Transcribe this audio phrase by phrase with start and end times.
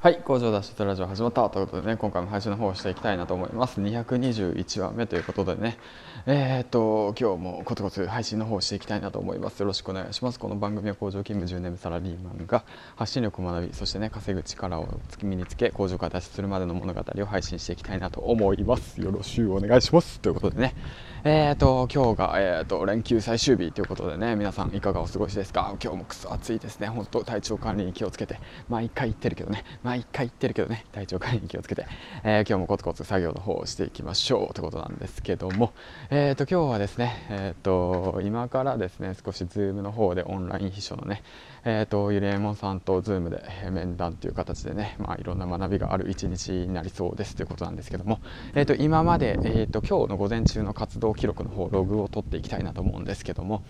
[0.00, 3.80] はい工場脱出ラジオ始まったということでね今回も配信の方をしていきたいなと思います。
[3.80, 5.76] 221話目ということでね。
[6.24, 9.58] えー、っと今日もコツコツ配信の方をしていきたいなと思います。
[9.58, 10.38] よろしくお願いします。
[10.38, 12.62] この番組は工場勤務10年目サラリーマンが
[12.94, 14.86] 発信力を学びそしてね稼ぐ力を
[15.20, 19.00] 身につけ工場から脱出するまでの物語を配信していきたいなと思います。
[19.00, 20.20] よろしくお願いします。
[20.20, 20.76] ということでね。
[21.24, 25.74] えー、と今日が、えー、っと連休最終日ということでね皆さんいかがお過ごしですか？
[25.82, 26.86] 今日もくそ暑いですね。
[26.86, 28.38] 本当体調管理に気をつけて。
[28.68, 29.64] まあ一回言ってるけどね。
[29.82, 30.84] 毎回言ってるけどね。
[30.92, 31.86] 体調管理に気をつけて、
[32.22, 35.72] えー、今日もコツコツ作業の方をしていきましょうということなんですけども、
[36.10, 41.24] えーと、今日はですね、えーと、今からですね少し Zoom の方でオンライン秘書のね、
[41.64, 43.42] えーと、ゆりえもんさんと Zoom で
[43.72, 48.20] 面談という形でね、まあ、いろんな学びがある一日になりそうですということなんですけども、
[48.54, 53.62] えー、と今まで、えー、と今日の午前中の活動記録の方ログを取っていきたいなと思うんですけども、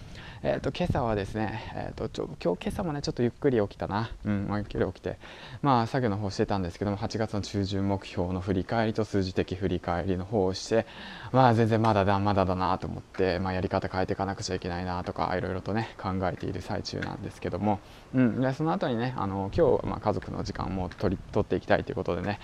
[0.42, 5.18] えー、と今朝はですね、えー、とちょ今日今朝もねちょっとゆっくり起きたな、うん、ゆっくり起きて
[5.62, 10.86] まあ作業の方してたんですけども8月の中旬目標の振り返りと数字的振り返りの方をして
[11.32, 17.80] まあ全然まだだまだだなと思って、まあ、やり方変えていかなくちゃいけないなとかいろいろとね考えている最中なんですけども、
[18.14, 22.38] うん、でその後にねあの今日まあ家族の時間も取り取っていきたいということでね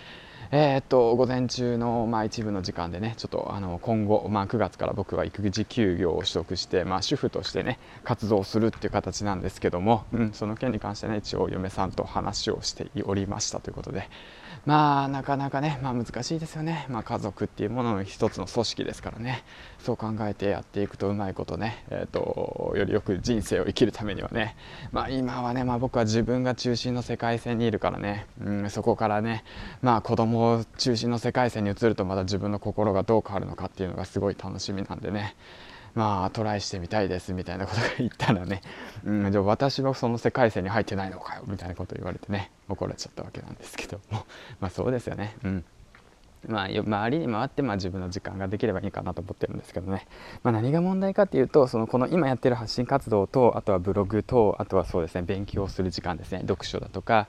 [0.50, 14.08] えー、っと午前中の、まあ、一部の時間でねちょっとあの今後、まあ、9月から僕は育児休業を取得して、まあ、主婦としてね活動するっていう形なんですけども、うん、その件に関してね一応嫁さんと話をしておりましたということで。
[14.66, 19.44] まあなかなかね、まあ、難しいですよね、まあ、家族っていうものの一つの組織ですからね。
[19.84, 24.56] そう考えてやっていくとうまいことね、えーと、よりよく人生を生きるためにはね、
[24.92, 29.44] まあ、今はね、まあ、僕は自分が中心の世界線にいるからね、うん、そこからね、
[29.82, 35.36] まあ、子供を中心の世界線に移るとまた自分の心がどう変わるのかっていうのがすごい楽しみなんでね。
[35.94, 38.62] まあトライしてみたいですみたいなことが言ったらね、
[39.04, 44.26] うん、じゃあ私はその世界線に入ってないのかよみたいなこと言われてね怒られちゃったわけなんですけども。
[44.60, 45.36] まあそうですよね。
[45.44, 45.64] うん。
[46.48, 50.06] まあ、周りに回って、まあ、自分の時間ができればいいかなと思ってるんですけどね、
[50.42, 56.40] まあ、何が問題かっていうとそのこの今やってる発信活動とあとはブログとあとはそうですね勉強する時間ですね。
[56.40, 57.28] 読書だとか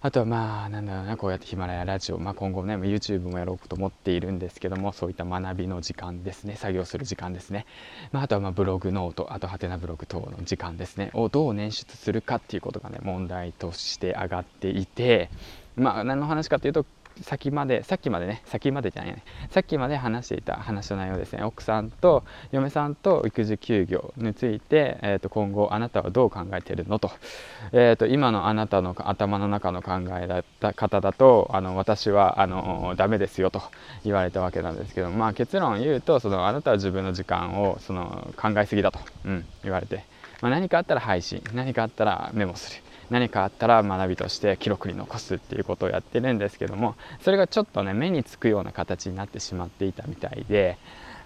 [0.00, 7.66] あとはまあなんだろうなこうやってヒマラヤラジオ、まあ、今後ね YouTube もやろうと思っているんですけどもそういった学びの時間ですね作業する時間ですね、
[8.12, 15.30] まあ、あとはまブログノートあとハテナブログ等の時間ですねをどう捻出するかっていうことがね問題として上がっていて
[15.76, 16.86] まあ何の話かというと
[17.22, 19.24] 先までさっきまでね先までじゃないね。
[19.50, 21.42] さっきまで話していた話の内容ですね。
[21.42, 27.10] 奥さんと嫁さんと育児休業について、えー、と今後あなたはどう考えているのと,、
[27.72, 33.62] えー、と今のあなたの頭の中の考えだった方だとあの私はあのダメですよと
[34.04, 40.04] 言われたわけなんですけどまあ結論を言うとそのあなたは自分の時間をその考えすぎだと、うん、言われて、
[40.40, 42.82] まあ、何かあったら配信何かあったらメモする。
[43.10, 50.76] 何かあったら学びとして記録に残すっていうことをやってるんですけどもそれがちょっとね目につくような形になってしまっていたみたいで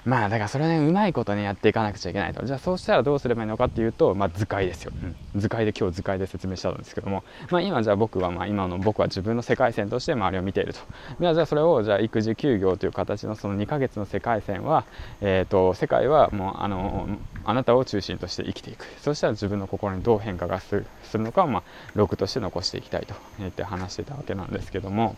[0.04, 2.44] まあだからそれねうまいことねやっていかなくちゃいけないと。
[2.44, 4.92] じゃあそうしたらどうすればいいのかっていうとまあ図解ですよ、
[5.34, 7.22] うん、図解で今日図解で説明したんですけども。
[7.50, 10.80] まあ今じゃあ僕はまあ今の僕は自分の世界線として周りを見ていると。
[11.20, 14.84] じゃあそれをじゃあ育児休業という形のその2ヶ月の世界線は
[15.20, 17.08] えっ、ー、と世界はもうあの
[17.44, 18.86] あなたを中心として生きていく。
[19.00, 21.62] そしたら自分の心にどう変化がするのかをまあ
[21.94, 25.16] ログとして残していきたいと言って話してたわけなんですけども。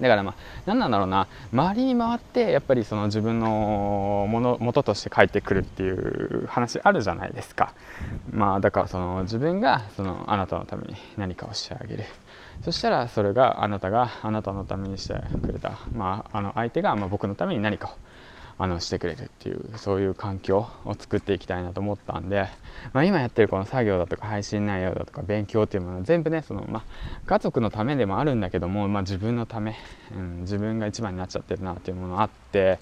[0.00, 0.34] だからまあ
[0.66, 1.26] 何なんだろうな。
[1.52, 7.72] 周りに回ってやっぱりその自分のもの元として帰ってくるっていう話あるじゃないですか。
[8.30, 12.04] まあだからその自分がそのあなたのために何かをしてあげる。
[12.62, 17.90] そしたらそれがあなたがあなたのためにしてくれた、まあ、あの相手がま僕のために何かを
[18.60, 22.48] あのしてくれるっていうそういう環境を作っていきたいなと思ったんで、
[22.92, 26.82] まあ、今やってるこの作業だとか配信内容だとか勉強っていうものは全部ねその、まあ、
[27.24, 29.76] 家族のためでもあるんだけども、まあ、自分のため、
[30.12, 32.80] うん、自分が一番になっちゃってるなっていうものあって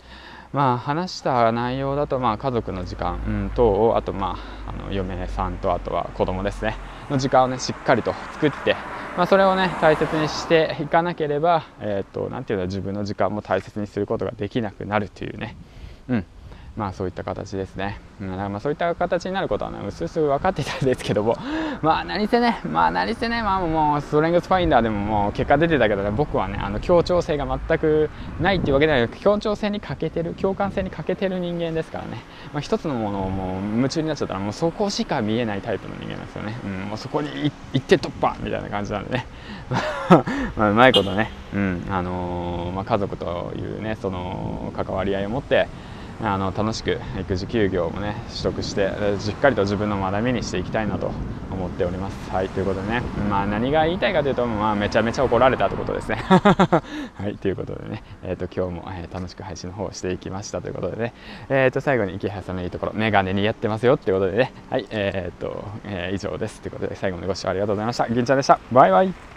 [0.53, 6.77] まあ話した内容だとまあ家族の時間、うん、等をあとまああの嫁さんとあとは子供ですね
[7.11, 8.77] の時間をねしっかりと作って
[9.17, 15.57] まあ、それをね大切にしていかなければ、えーと、なんていうの自分の時間も大切にすることができなくなるというね、
[16.09, 16.25] うん、
[16.77, 17.99] まあそういった形ですね。
[18.21, 21.35] うん、まあそういった形になることはね、うすうす分かっていたんですけども、
[21.81, 36.59] まあ何せね、まあ何せね、まあもうストレングスファインダーでももう結果出てたけどね、僕はね、あの協調性が全くないっていうわけではなく、協調性に欠けてる、共感性に欠けてる人間ですからね、まあ一つのものをもう夢中になっちゃったらもうそこしか見えないタイプの人間ですよね。
[36.63, 39.27] うん、もうそこに行って突破みたいな感じなんでね。
[40.57, 45.67] まあうまいことね、うん、あのー、まあ家族というね、その関わり合いを持って、
[46.23, 51.11] あの楽しく育児休業もね取得してしっかりと自分の学びにしていきたいなと
[51.51, 52.31] 思っております。
[52.31, 56.17] はいということでね、まあ、何が言いたいかというと、まあ、めちゃめちゃ怒られたということですね。
[56.25, 56.83] は
[57.29, 61.13] いということでね、えーと、今日も、えー、楽しく配信の方をしていきましたということでね、
[61.49, 64.53] えーと、最後に池原さんのいいところメガネにやってますよということでね。
[64.71, 66.61] はいえーと、えー、以上です。
[66.61, 68.09] ということで最後までご視聴ありがとうございました。
[68.09, 68.59] 銀ちゃんでした。
[68.73, 69.36] バイバイ。